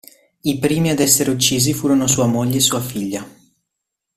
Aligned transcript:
I 0.41 0.57
primi 0.57 0.89
ad 0.89 0.99
essere 0.99 1.29
uccisi 1.29 1.75
furono 1.75 2.07
sua 2.07 2.25
moglie 2.25 2.57
e 2.57 2.61
sua 2.61 2.79
figlia. 2.79 3.23